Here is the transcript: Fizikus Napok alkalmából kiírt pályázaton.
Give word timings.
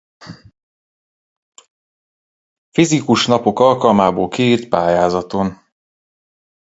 Fizikus 2.71 3.25
Napok 3.27 3.59
alkalmából 3.59 4.27
kiírt 4.27 4.67
pályázaton. 4.67 5.63